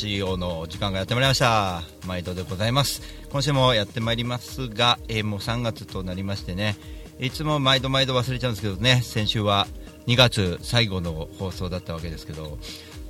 [0.00, 1.82] ですスカットラジオの時間がやってまいりました。
[2.06, 3.02] 毎度でございます。
[3.30, 6.76] 今週もやってまいりますが、えーもう3月となりましてね。
[7.18, 9.02] いつも毎度毎度忘れちゃうんですけどね。
[9.02, 9.66] 先週は
[10.06, 12.58] 2月最後の放送だったわけですけど、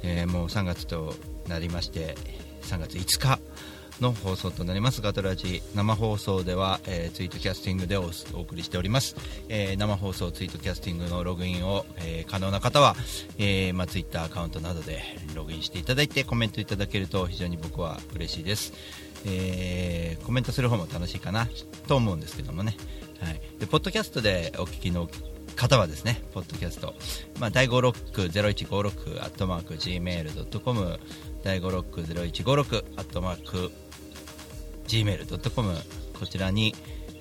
[0.02, 1.14] えーもう3月と
[1.46, 2.16] なりまして
[2.62, 3.38] 3月5日
[4.00, 5.02] の放送となります。
[5.02, 9.16] ガトラジ生放送では、えーツイートキャスティングでおお送りしております、
[9.48, 12.94] えー生放送ツイートキャスティングのログインを、えー可能な方は、
[13.38, 15.02] えーまあ、ツイッターアカウントなどで
[15.34, 18.72] ログインしていただいてコメントいただけると非常に僕は嬉しいです、
[19.26, 21.48] えーコメントする方も楽しいかな
[21.88, 22.76] と思うんですけどもね、
[23.20, 25.08] はい、でポッドキャストでお聞きの
[25.56, 26.94] 方はですね、ポッドキャスト、
[27.38, 30.98] まあ、第5ロック0156アットマーク Gmail.com
[31.42, 33.70] 第5ロック0156アットマーク
[34.90, 35.74] gmail.com
[36.18, 36.74] こちらに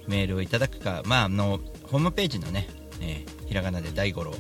[0.08, 2.68] メールをいただくか、まあ、あのホームページのね、
[3.02, 4.34] えーひらがなで大五郎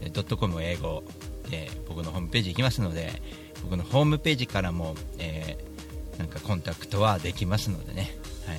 [0.00, 1.04] えードットコム英語
[1.50, 3.22] で僕のホームページ行きますので
[3.62, 5.70] 僕のホームページからも、えー
[6.18, 8.10] なんかコンタクトはできますのでね、
[8.46, 8.58] はい。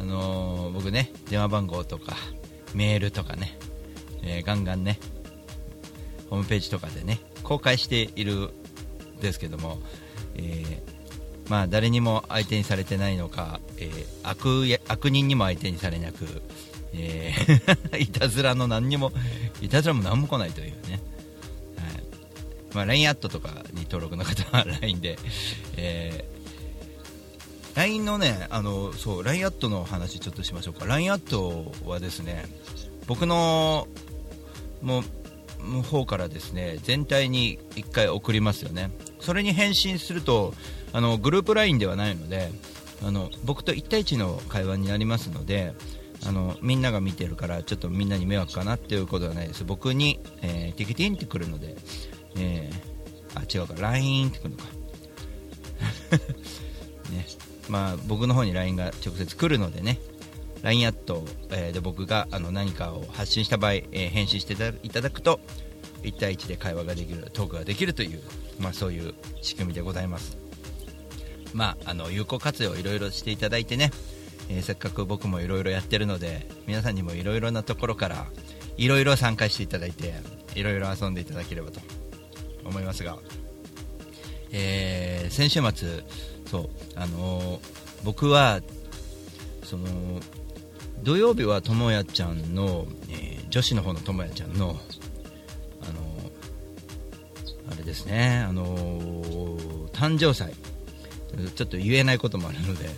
[0.00, 2.16] あのー僕ね電話番号とか
[2.74, 3.58] メールとかね、
[4.22, 4.98] えーガンガンね
[6.30, 8.50] ホームページとかでね公開しているん
[9.20, 9.78] ですけども、
[10.36, 10.97] えー
[11.48, 16.42] まあ、誰にも相手にされてないのか、えー悪悪人にも相手にされなく、
[16.92, 19.12] えー いたずらの何にも
[19.62, 21.00] いたずらも何も来ないというね、はい。
[22.74, 25.18] まあ、LINE アットとかに登録の方は LINE で、
[25.76, 26.38] えー
[27.74, 30.84] LINE のねあのそう LINE アットの話ちょっとしましょうか。
[30.84, 32.44] LINE アットはですね
[33.06, 33.86] 僕の
[34.82, 35.04] もう
[35.60, 38.90] の方からですね全体に1回送りますよね。
[39.20, 40.54] それに返信すると
[40.92, 42.50] あのグループ LINE ではないので
[43.04, 45.74] あの僕と1対1の会話になりますので
[46.26, 49.64] あのみんなが見てるからちょっとみんなに迷惑かなっていうことはないです。
[49.64, 51.76] 僕に、えー、ティキティンってくるので、
[52.36, 52.98] えー
[53.34, 53.74] あ違うか。
[53.78, 54.64] LINE ってくるのか。
[57.12, 57.26] ね。
[57.68, 59.98] まあ、僕の方に LINE が直接来るのでね。
[60.62, 65.40] LINE アット、えで僕があの何かを発信した場合、え返信していただくと
[66.02, 68.20] 1対1で会話ができるトークができるという、
[68.58, 70.36] まあ、そういう仕組みでございます、
[71.54, 73.90] まあ、あの有効活用いろいろしていただいてね、
[74.48, 78.26] えーせっかく僕もいろいろやってるので皆さんにもいろいろなところから
[78.76, 80.14] いろいろ参加していただいて
[80.54, 81.80] いろいろ遊んでいただければと
[82.64, 83.18] 思いますが、
[84.52, 86.04] えー先週末
[86.46, 88.60] そう、あのー僕は
[89.64, 89.86] その
[91.02, 94.76] 土曜日はともやちゃんの、えー女子の方のともやちゃんの、
[95.80, 96.02] あの
[97.72, 100.52] あれですね、あのー誕生祭。
[101.54, 102.88] ちょっと言えないこともあるので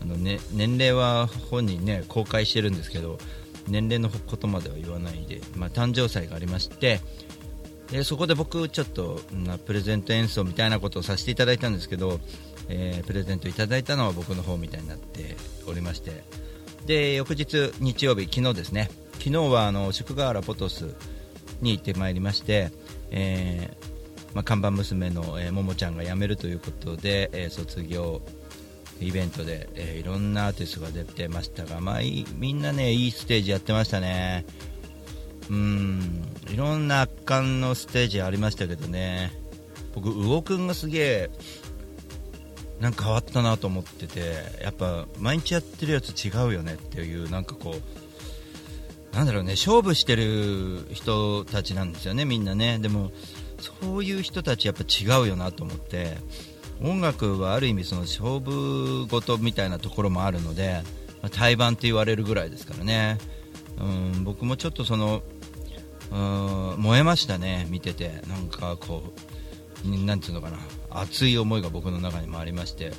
[0.00, 3.18] あの、ね、年齢は本人ね公開してるんですけど
[3.68, 7.00] 年齢のことまでは言わないで、まあ、誕生祭がありまして
[7.90, 12.20] でそこで僕ちょっとなプレゼント演奏みたいなことをさせていただいたんですけど、
[12.68, 16.24] えープレゼントいただいたのは僕の方みたいになっておりまして
[16.86, 18.90] で翌日日曜日昨日ですね。
[19.14, 20.94] 昨日はあの宿河原ポトス
[21.62, 22.72] に行ってまいりまして、
[23.10, 28.20] えーまあ、看板娘の、えーももちゃんが辞めるということで、えー卒業
[29.00, 32.00] イベントで、えーいろんなアーティストが出てましたが、まあ、
[32.36, 34.44] みんなねいいステージやってましたね。
[35.50, 36.24] うん。
[36.50, 39.32] いろんな圧巻のステージありましたけどね。
[39.94, 41.30] 僕魚くんがすげえ
[42.84, 52.78] なんか変わったなと思っててやっぱ毎日やってるやつ違うよねっていうなんかこうなんだろうね勝負してる人たちなんですよねみんなね。
[52.78, 53.10] でも
[53.58, 56.18] そういう人たちやっぱ違うよなと思って
[56.82, 60.82] 音楽はある意味その勝負事みたいなところもあるので、
[61.22, 63.16] まあ、対バンって言われるぐらいですからね。
[63.78, 63.84] う
[64.20, 65.22] ん僕もちょっとその
[66.12, 68.20] うん燃えましたね見てて。
[68.28, 69.20] なんかこう
[69.84, 70.58] なんていうのかな。
[70.90, 72.92] 熱い思いが僕の中にもありまして。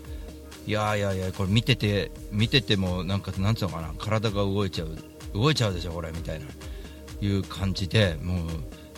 [0.68, 3.94] いやいやいやこれ見てて見ててもなんかなんていうのかな。
[3.98, 4.98] 体が動いちゃう。
[5.34, 6.46] 動いちゃうでしょこれみたいな。
[7.22, 8.48] いう感じでもう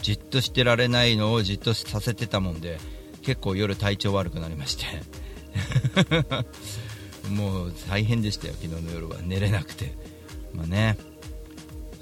[0.02, 2.78] じっとしてられないのをじっとさせてたもんで
[3.22, 4.86] 結構夜体調悪くなりまして。
[7.30, 9.18] もう大変でしたよ昨日の夜は。
[9.22, 9.94] 寝れなくて。
[10.54, 10.98] まあね。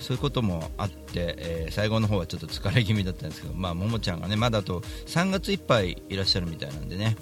[0.06, 7.18] そういうこともあって、えー最後の方はちょっと疲れ気味だったんですけど、まあ、ももちゃんがねまだと3月いっぱいいらっしゃるみたいなんでね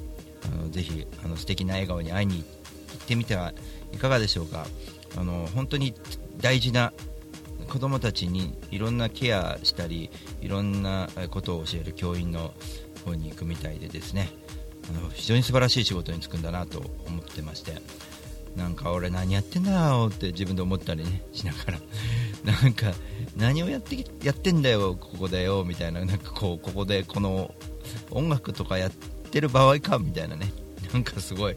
[0.51, 2.43] あのぜひあの素敵な笑顔に会いに行
[3.03, 3.53] ってみては
[3.93, 4.67] いかがでしょうか。
[5.15, 5.93] あの本当に
[6.41, 6.91] 大事な
[7.69, 10.09] 子供たちにいろんなケアしたり
[10.41, 12.53] いろんなことを教える教員の
[13.05, 14.29] 方に行くみたいでですね。
[14.89, 17.81] あの非常に素晴らしい仕事に就くんだなと思ってまして。
[18.55, 21.79] なんか俺何やってんだよって自分で思ったりねしながら。
[22.61, 22.93] なんか
[23.37, 27.53] 何をやってやってんだよここだよみたいななんかこうここでこの
[28.11, 30.51] 音楽とかやってる場合かみたいなね。
[30.93, 31.55] なんかすごい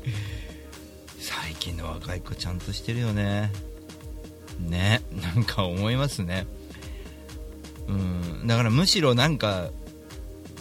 [1.19, 3.51] 最近の若い子ちゃんとしてるよね。
[4.61, 5.03] ね。
[5.11, 6.47] なんか思いますね。
[7.89, 8.47] うん。
[8.47, 9.71] だからむしろなんか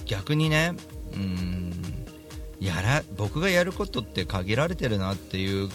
[0.06, 0.74] 逆にね
[1.14, 1.74] うん。
[2.60, 5.70] やら僕がやることって限られてるなっていう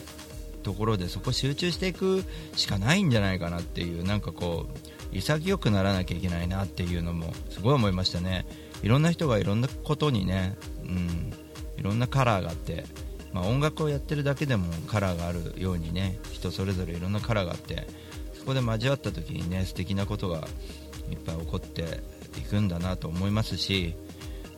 [0.62, 2.24] ところでそこ集中していく
[2.54, 4.66] しかないんじゃないかなっていうなんかこ
[5.12, 8.46] う潔くならなきゃいけないなっていうのもすごい思いましたね。
[8.82, 11.32] いろんな人がいろんなことにね、うん、
[11.76, 12.84] いろんなカラーがあって、
[13.32, 17.86] まあ、音楽をやってるだけでもカラーがあるようにね人それぞれいろんなカラーがあって
[18.34, 20.48] そこで交わった時にね素敵なことが
[21.10, 22.00] いっぱい起こって
[22.38, 23.94] いくんだなと思いますし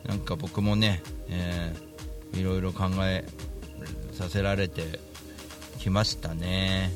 [0.05, 3.25] なんか僕もね、えー、いろいろ考え
[4.11, 4.99] させられて
[5.83, 6.91] きましたね。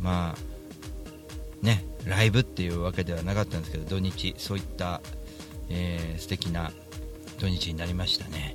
[0.00, 5.00] まあねライブっていうわけではなかったんですけど土日そういった、
[5.70, 6.72] えー、素敵な
[7.38, 8.54] 土日になりましたね。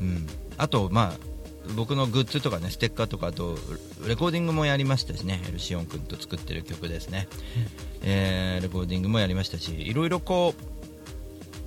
[0.00, 0.26] うん。
[0.58, 1.32] あとまあ
[1.74, 3.56] 僕のグッズとかねステッカーとかあと
[4.06, 5.40] レコーディングもやりましたしね。
[5.48, 7.28] エルシオン君と作ってる曲ですね、
[8.02, 10.54] えー、レコーディングもやりましたしいろいろこ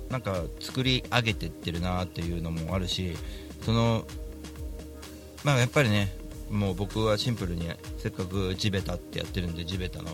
[0.08, 3.16] うなんか作り上げてってるなっていうのもあるし
[3.62, 4.06] その
[5.46, 6.12] まあやっぱりね
[6.50, 10.10] もう僕はシンプルにせっかく地べたってやってるんで地べたの、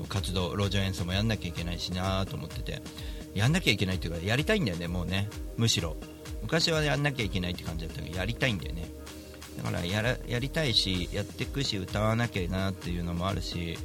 [0.00, 2.82] うん、活動路上演奏もやんなきゃいけないしなと思ってて
[3.32, 5.96] やんなきゃいけないっていうかやりたいんだよねもうねむしろ。
[6.42, 8.88] 昔はやんなきゃいけないって感じだったけどやりたいんだよね。
[9.56, 13.78] だからやらやりたいしやっていくし歌わなきゃなっていうのもあるし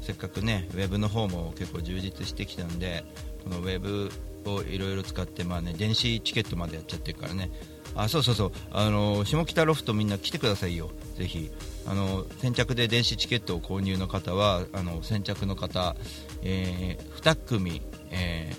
[0.00, 3.04] せっかくねウェブの方も結構充実してきたんで
[3.44, 4.10] このウェブ
[4.46, 7.50] をいろいろ使って、まあね、電子チケットまでやっちゃってるからね
[7.96, 8.52] あそうそうそう。
[8.70, 11.50] あの下北ロフトみんな来てくださいよ、ぜひ。
[11.86, 15.96] あの先着で電子チケットを購入の方はあの先着の方、
[16.42, 18.52] えー、2組、え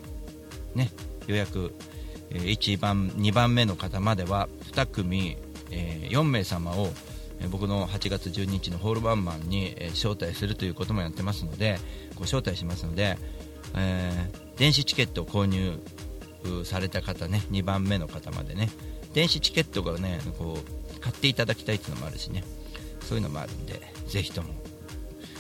[0.75, 0.91] ーね、
[1.27, 1.73] 予約
[2.31, 5.37] 1番2番目の方までは2組、
[5.71, 6.89] えー、4名様を
[7.51, 11.79] 僕の8月12日のホールバンマンに招待するということもやってますので
[12.15, 13.17] ご招待しますので、
[13.75, 15.79] え、電子チケットを購入
[16.63, 18.69] された方ね2番目の方までね
[19.13, 22.44] 電子チケットがねこう買っていただきたいっていうのもあるしね。
[23.01, 24.50] そういうのもあるんでぜひとも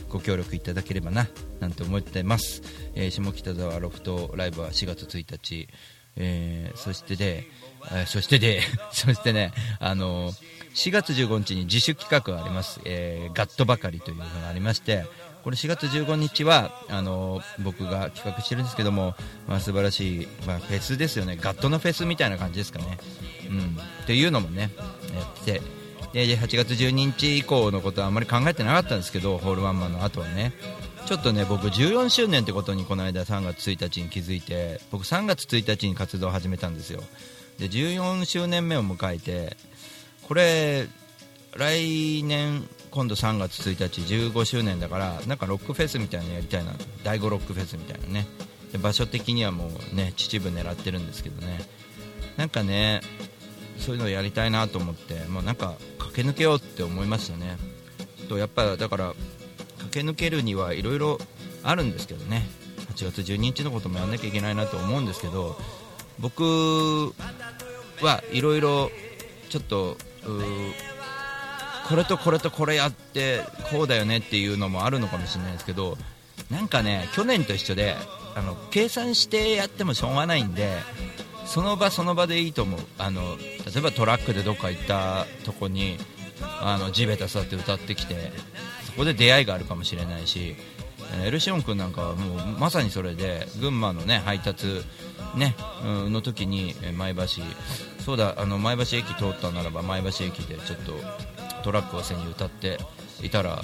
[0.07, 1.27] ご協力いただければな
[1.59, 2.61] なんて思ってます、
[2.95, 5.67] えー、下北沢ロフトライブは4月1日。
[6.19, 7.47] えー、そしてで、
[7.91, 8.61] えー、そしてで、
[8.91, 10.31] そしてね、あの、
[10.73, 15.05] 4月15日に自主企画があります、えー、ガットばかりというのがありまして、
[15.47, 19.15] これ4月15日はあの僕が企画してるんですけども、
[19.47, 22.97] まあ、素晴らしい、まあ、フェスですよね、ガットのフェスみたいな感じですかね。
[23.49, 24.71] うん、っていうのもね、
[25.15, 25.61] やって
[26.11, 30.51] で8月12日以降のことはあまり考えてなかったんですけど、ホールワンマンの後はね。
[31.05, 37.01] ちょっとね僕14周年ってことにこの間3月1日に気づいて僕3月1日に活動を始めたんですよ
[37.57, 39.55] で14周年目を迎えて
[40.27, 40.89] これ
[41.55, 44.01] 来年今度3月1日
[44.31, 46.73] 15周年だからなんかロックフェスみたいなのやりたいな。
[47.03, 48.25] 第5ロックフェスみたいなね。
[48.71, 51.59] で場所的にはもうね秩父狙ってるんですけどね。
[52.37, 53.01] なんかね
[53.77, 57.57] そういうのをやりたいなと思ってもうなんか駆け抜けようって思いましたね。
[58.29, 59.13] とやっぱだから
[59.77, 61.19] 駆け抜けるにはいろいろ
[61.61, 62.47] あるんですけどね。
[62.95, 65.55] 8月12日のこともやんなきゃいけないなと思うんですけど
[66.17, 67.13] 僕
[68.01, 68.89] はいろいろ
[69.49, 69.97] ちょっと
[71.89, 73.41] これとこれとこれやって
[73.71, 75.97] こうだよねっていうのもあるのかもしれないですけど
[76.51, 77.95] なんかね去年と一緒で
[78.35, 80.77] あの計算してやってもしょうがないんで
[81.45, 82.79] その場その場でいいと思う。
[82.97, 85.97] あの例えばトラックでどっか行ったとこに
[86.61, 88.31] あの地べた座って歌ってきて
[88.85, 90.55] そこで出会いがあるかもしれないし、
[91.23, 94.81] エルシオン君なんかはもうまさにそれで群馬の、ね、配達、
[95.35, 97.21] ね、うん、の時に前橋
[97.99, 100.93] そうだあの前橋駅通ったならば前橋駅でちょっと
[101.63, 102.77] トラックを背に歌って
[103.21, 103.63] いたら、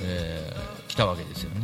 [0.00, 1.60] えー、来たわけですよね。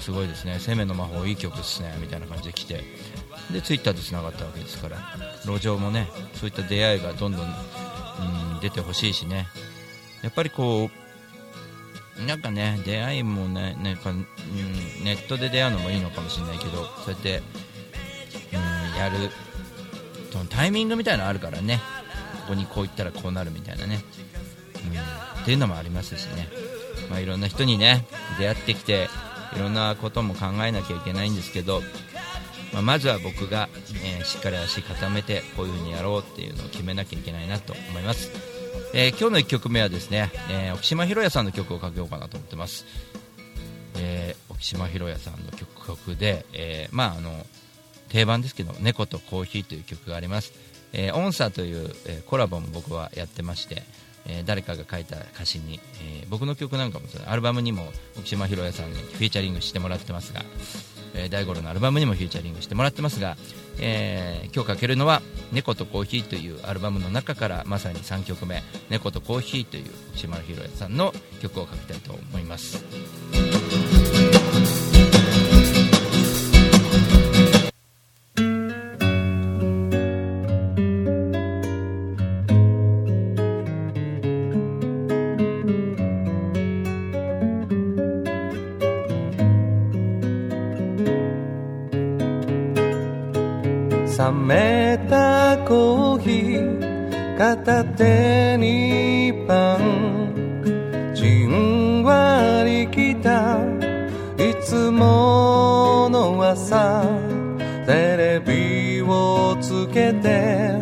[0.00, 2.82] すごいですね、生命の魔法いい曲ですねみたいな感じで来て。
[3.52, 4.98] でツイッターでつながったわけですから。
[5.44, 7.46] 路上もねそういった出会いがどんどん、う
[8.56, 9.46] ん、出てほしいしね。
[10.22, 10.88] やっぱりこ
[12.18, 14.24] うなんかね出会いもねなんか、うん、
[15.04, 17.42] ネットで出会うのもいいのかもしれないけどそうやって、
[18.52, 19.16] うん、やる
[20.30, 21.80] そのタイミングみたいなのあるからね。
[22.42, 24.04] ここにこう言ったらこうなるみたいなね、
[25.42, 26.48] っていうのもありますしね、
[27.10, 28.06] まあ、いろんな人にね
[28.38, 29.08] 出会ってきて
[29.54, 31.82] いろんなことも考えなきゃいけないんですけど、
[32.72, 33.68] まあ、まずは僕が、
[34.02, 38.30] え、しっかり足固めてこういう風にやろうっていうのを決めなきゃいけないなと思います、
[38.94, 42.86] えー、今日の1曲目はですね、えー、沖島博也さんの曲をかけようかなと思ってます、
[43.96, 47.44] え、沖島博也さんの曲で、えまああの
[48.08, 50.52] 定番ですけど「猫とコーヒー」という曲があります、
[50.92, 53.82] えー、オンサという、えコラボも僕はやってまして、
[54.26, 60.42] え誰かが書いた歌詞に、え僕の曲なんかもアルバムにも奥島博也さんにフィーチャリングしてもらってますが、
[61.14, 63.36] え大五郎のアルバムにもフィーチャリングしてもらってますが、
[63.78, 73.91] えー、今日かけるのは「猫とコーヒー」というアルバムの中からまさに3曲目「猫とコーヒー」という奥島博也さんの曲をかけたいと思います。
[97.42, 101.12] 片手にパン。
[101.12, 103.58] じんわりきた。
[104.38, 107.02] いつもの朝。
[107.84, 110.78] テレビをつけて。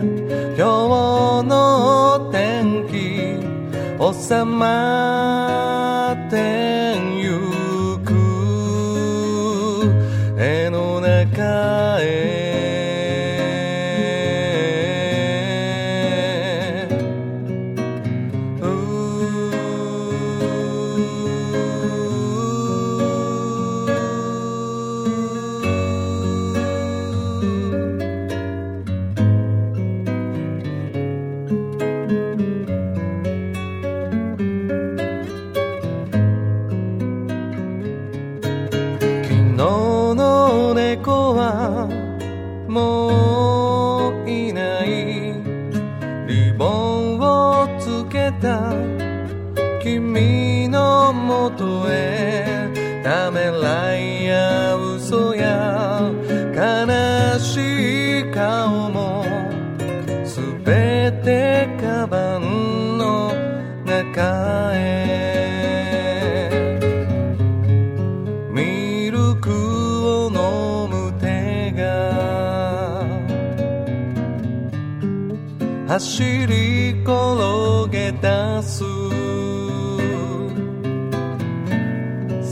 [0.58, 3.40] 今日の天気。
[3.98, 5.39] 収ま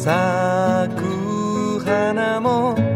[0.09, 2.88] 咲く花も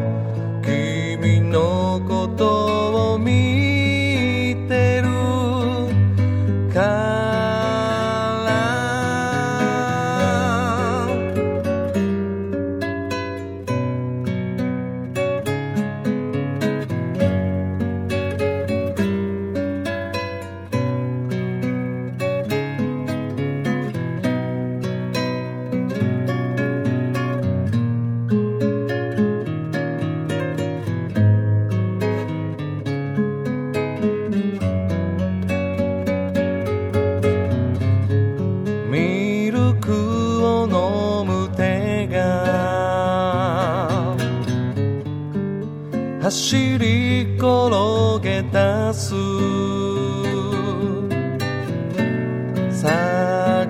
[52.83, 52.91] 咲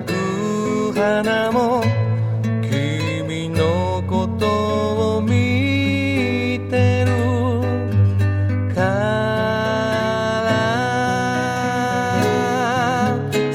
[0.07, 1.83] く花も
[2.63, 7.11] 君のことを見てる。
[8.73, 8.81] か
[10.47, 10.49] ら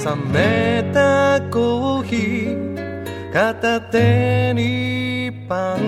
[0.05, 5.79] 冷めたコーヒー片手にパン。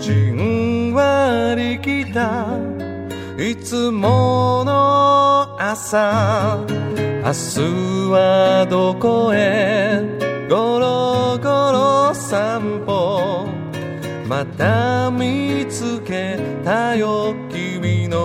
[0.00, 2.58] じんわりきた
[3.38, 6.81] いつもの朝。
[7.24, 10.02] はどこへ
[10.50, 13.46] ゴロゴロ散歩。
[14.26, 18.18] また見つけたよ君の。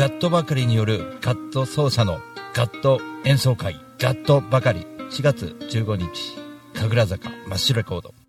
[0.00, 2.20] ガットばかりによるガット奏者の
[2.54, 3.78] ガット演奏会。
[3.98, 6.38] ガットばかり4月15日。
[6.72, 8.19] 神楽坂真っ白レコード。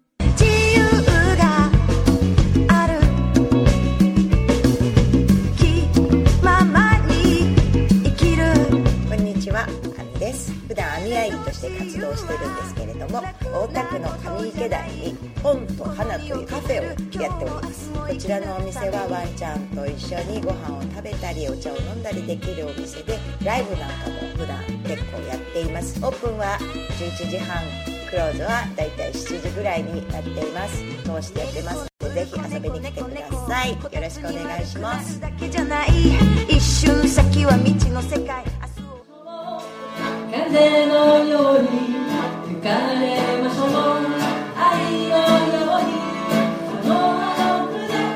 [12.16, 17.90] して活動してるんですけれども、大田区の上池台に本と花というカフェをやっております。
[17.92, 26.00] こちらのお店はワンちゃんと一緒にご飯を食べたり、お茶を飲んだりできるお店で、ライブなんかも普段結構やっています。
[26.04, 26.58] オープンは
[27.00, 27.64] 11時半、
[28.10, 30.84] クローズはだいたい7時ぐらいになっています。
[31.04, 33.72] 通してやってますので、ぜひ遊びに来てください。
[33.72, 35.22] よろしくお願いします。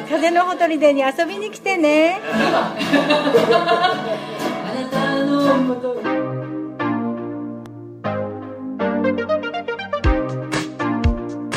[0.10, 2.20] 風のほとりでに遊びに来てね。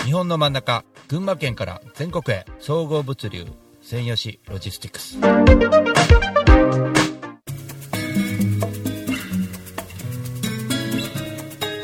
[0.04, 3.46] 日本の真ん中群馬県から全国へ総合物流
[3.82, 5.18] 専用紙ロジスティクス。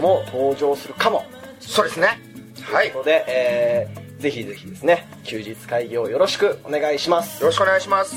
[0.00, 1.24] も登場するかも、
[1.60, 2.20] そうですね。
[2.62, 2.86] はい。
[2.88, 7.42] よということで、えーぜひぜひですね休日会議をよろしくお願いします。
[7.42, 8.14] ろしくお願いします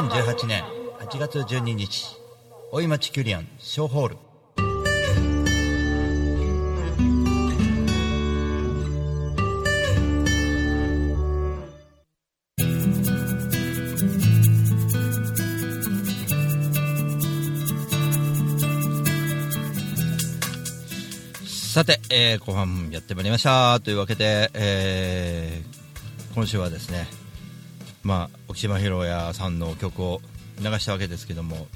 [0.00, 0.64] 2018年
[0.98, 2.16] 8月12日
[2.72, 4.16] 大井町キュリアンショーホール。
[21.44, 23.80] さて、えー後半やってまいりました。
[23.80, 27.19] というわけで、えー今週はですね
[28.02, 30.20] まあ、沖島博也さんの曲を
[30.58, 31.66] 流したわけですけども、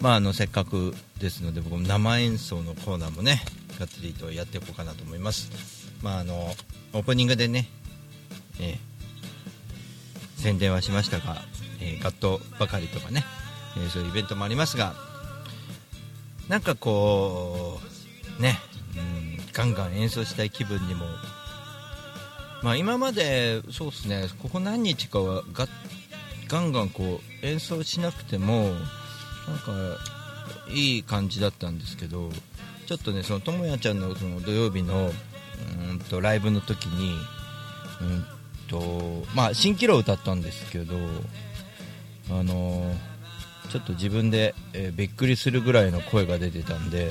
[0.00, 3.42] まあ、あのせっかくですので僕も生演奏のコーナーもね
[3.78, 5.50] がっつりとやっていこうかなと思います、
[6.02, 6.54] まあ、あの
[6.92, 7.68] オープニングでね、
[8.60, 8.88] えー
[10.38, 11.42] 宣伝はしましたが、
[11.80, 13.24] えーガットばかりとかね、
[13.76, 14.94] えーそういうイベントもありますが
[16.48, 17.80] なんかこ
[18.38, 18.56] うね、
[18.96, 21.06] うん、ガンガン演奏したい気分にも
[22.62, 25.66] まあ、今までそうですねここ何日かはガ
[26.48, 29.72] ガンガンこう演奏しなくてもなんか
[30.70, 32.30] いい感じだったんですけど
[32.86, 35.10] ちょっとねそのともやちゃんのその土曜日の
[35.90, 37.14] うんとライブの時に
[38.00, 38.24] うん
[38.68, 40.94] とまあ新キロを歌ったんですけど
[42.30, 42.94] あの
[43.70, 47.10] ちょっと自分で、えーびっくりするぐらいの声が出てたんで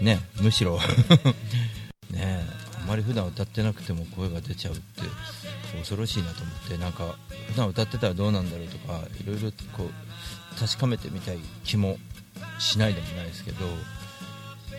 [0.00, 0.78] ねむしろ
[2.88, 5.02] まり普段歌ってなくても声が出ちゃうって
[5.78, 7.16] 恐ろしいなと思ってなんか
[7.50, 11.98] 普段歌ってたらどうなんだろうとかいろいろこう確かめてみたい気も
[12.58, 13.66] しないでもないですけど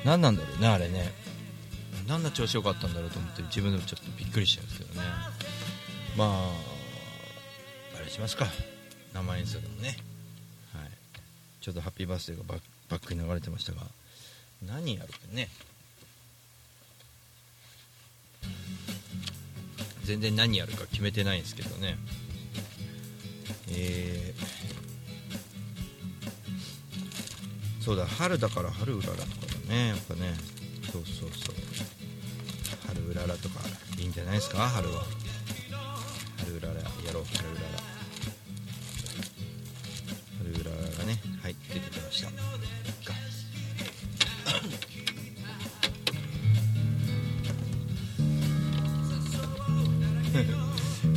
[0.04, 1.13] 何なんだろうねあれね。
[2.08, 5.08] 何な調子良かったんだろうと思って自分でもちょっとびっくりしちゃうんですけどね。
[6.17, 6.50] まあ
[8.00, 8.48] あれしますか。
[9.13, 9.89] 生演奏でもね。
[10.74, 10.89] はい。
[11.62, 12.43] ちょっとハッピーバースデーが
[12.89, 13.82] バックに流れてましたが
[14.65, 15.50] 何やるかね。
[20.10, 21.95] 全然何やるか決めてないんですけどね。
[23.69, 24.39] えー
[27.80, 29.28] そうだ春だから春うららとか
[29.67, 29.89] だね。
[29.89, 30.34] やっぱね。
[30.91, 31.56] そうそうそう。
[32.88, 33.60] 春うららとか
[34.00, 34.67] いいんじゃないですか？
[34.67, 35.04] 春は。
[36.39, 36.74] 春うらら。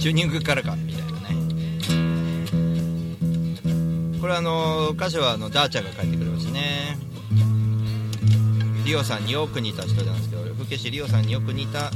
[0.02, 1.36] チューニングからかみたいなね
[4.20, 6.98] これあの歌詞はあのダーチャーが書いてくれましたね
[8.84, 9.26] リオさん。
[9.26, 10.16] によく似た人なん。
[10.16, 11.22] ですけど風景師リオさん。
[11.22, 11.92] によく似た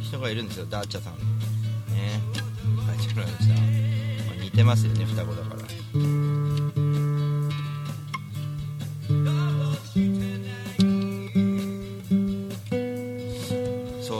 [0.00, 0.46] 人がいるん。
[0.46, 1.14] ですよダーチャさん。
[1.14, 2.20] ね
[2.86, 3.60] 書いてくれました、ま
[4.40, 5.57] 似てますよね双子だから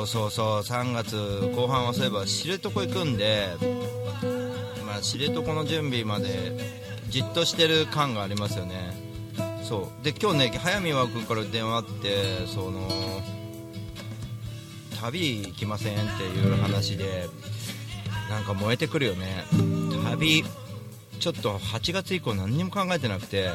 [0.08, 3.48] そうそう3月後半はそういえば知床行くんで
[4.86, 6.58] まあ知床の準備まで
[7.10, 8.94] じっとしてる感がありますよね。
[9.62, 10.04] そう。
[10.04, 12.88] で今日ね早見和君から電話あってその
[15.02, 17.28] 旅行きませんっていう話で
[18.30, 19.44] なんか燃えてくるよね。
[20.04, 20.42] 旅
[21.20, 23.50] ちょっと8月以降何にも考えてなくて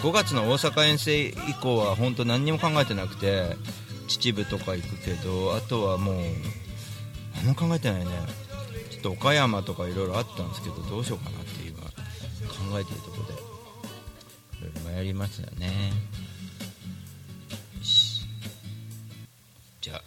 [0.00, 3.56] 5月の大阪遠征以降は本当何にも考えてなくて
[4.08, 6.16] 秩父とか行くけどあとはもう
[7.36, 8.10] 何も考えてないね。
[8.90, 13.36] ちょっと岡山とかいろいろあったんですけどどうしようかなって今考えてるところでい
[14.62, 15.66] ろいろ参りますよね。
[15.66, 15.72] よ
[19.80, 20.02] じゃあ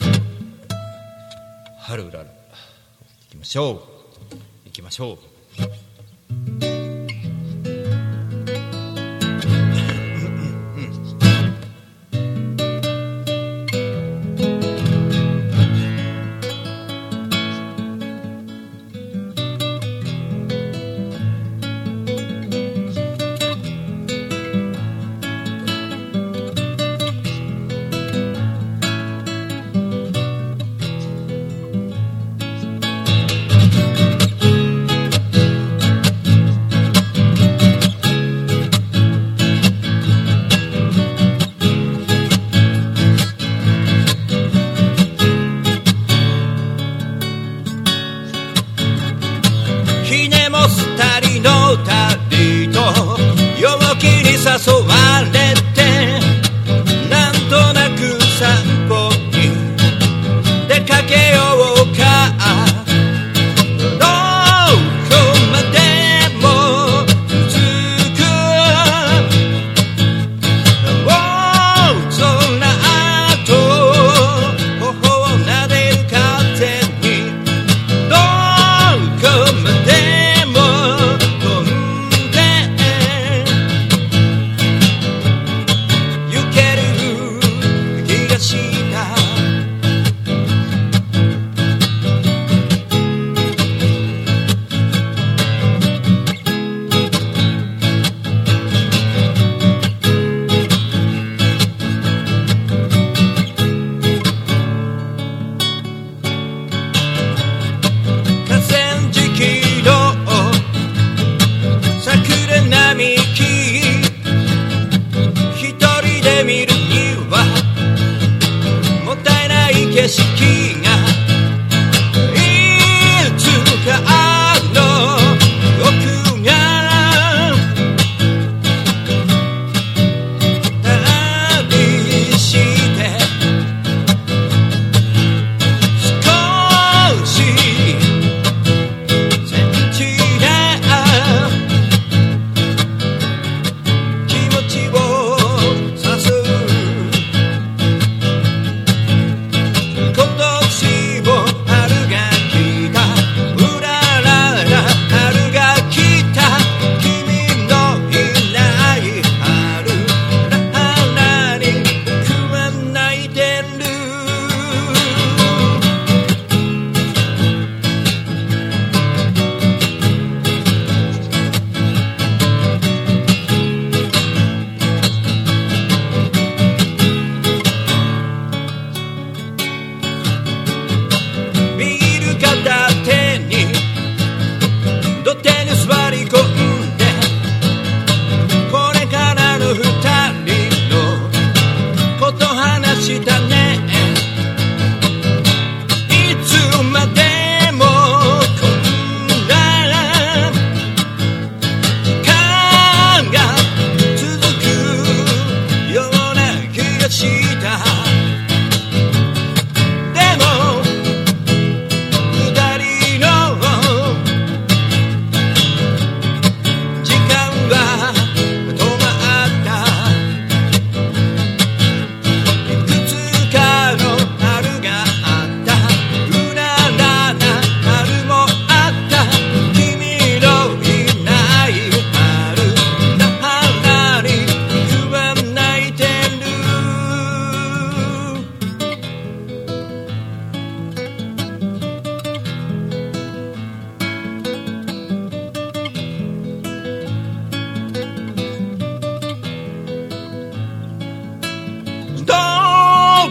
[1.80, 2.32] 春うらら行
[3.32, 3.80] きましょう。
[4.66, 5.35] 行きましょう。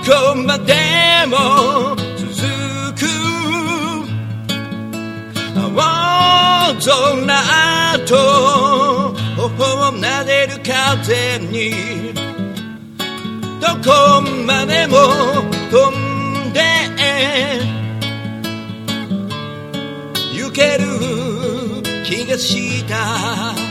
[0.05, 0.75] こまで
[1.29, 2.35] も続
[2.95, 3.07] く
[5.57, 8.13] 青空と
[9.35, 12.13] 頬を撫でる風に
[13.61, 14.99] どこまでも
[15.71, 16.61] 飛んで
[20.35, 20.85] 行ける
[22.05, 23.64] 気がした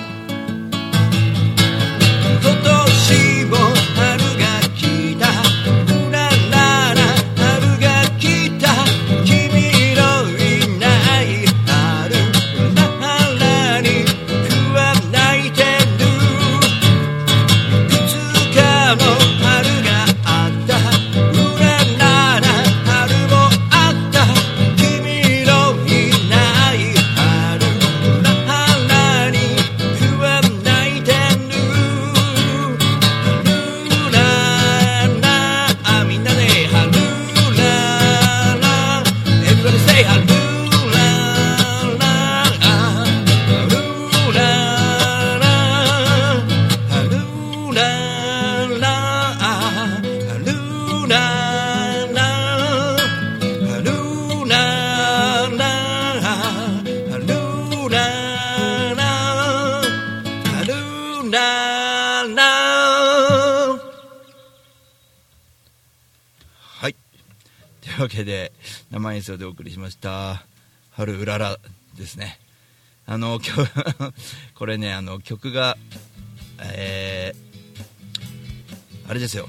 [69.24, 70.46] 演奏でお送りしました
[70.92, 71.58] 「春うらら」
[71.96, 72.42] ですね。
[73.06, 73.66] あの曲
[74.54, 75.78] これねあの曲が
[76.60, 79.48] えーあれですよ。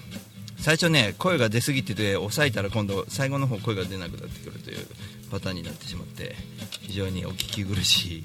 [0.59, 4.87] 最初ね声が出過ぎてて抑えたら今度最後の方声が出なくなってくるという
[5.33, 6.37] パターンになってしまって
[6.83, 8.25] 非常にお聞き苦しい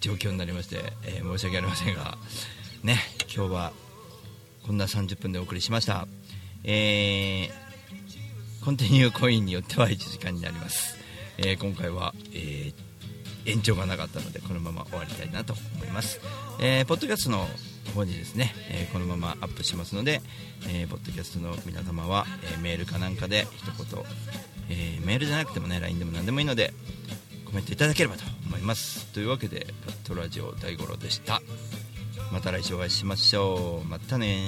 [0.00, 2.16] 状況になりまして、えー申し訳ありませんが
[2.84, 3.72] ね今日は
[4.62, 6.06] こんな30分でお送りしました。
[6.62, 7.70] えー
[8.64, 10.96] コンティニューコインによっては1時間になります、
[11.38, 12.74] えー今回は、えー
[13.46, 16.20] 延長がなかったのでこのまま終わりたいなと思います、
[16.60, 17.46] えーポッドキャストの
[17.94, 20.20] 方にですね、えこのままアップしますので、
[20.68, 24.04] えーポッドキャストの皆様は、えメールかなんかで一言、
[24.68, 26.74] えメールじゃなくてもね LINE でも何でもいいので
[27.46, 29.06] コメントいただければと思います。
[29.06, 31.40] というわけでガットラジオ大五郎でした。
[32.30, 33.88] また来週お会いしましょう。
[33.88, 34.46] またね